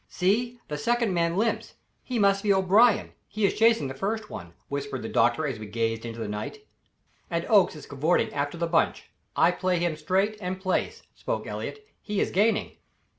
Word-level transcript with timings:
"See, 0.07 0.59
the 0.67 0.79
second 0.79 1.13
man 1.13 1.37
limps 1.37 1.75
he 2.01 2.17
must 2.17 2.41
be 2.41 2.51
O'Brien; 2.51 3.11
he 3.27 3.45
is 3.45 3.53
chasing 3.53 3.87
the 3.87 3.93
first 3.93 4.31
one," 4.31 4.55
whispered 4.67 5.03
the 5.03 5.09
doctor 5.09 5.45
as 5.45 5.59
we 5.59 5.67
gazed 5.67 6.07
into 6.07 6.19
the 6.19 6.27
night. 6.27 6.65
"And 7.29 7.45
Oakes 7.45 7.75
is 7.75 7.85
cavorting 7.85 8.33
after 8.33 8.57
the 8.57 8.65
bunch 8.65 9.11
I 9.35 9.51
play 9.51 9.77
him 9.77 9.95
straight 9.95 10.39
and 10.41 10.59
place," 10.59 11.03
spoke 11.13 11.45
Elliott; 11.45 11.87
"he 12.01 12.19
is 12.19 12.31
gaining." 12.31 12.77